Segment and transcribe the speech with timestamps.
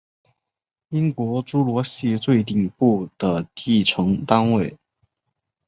[0.89, 4.75] 英国侏罗系最顶部的地层单元。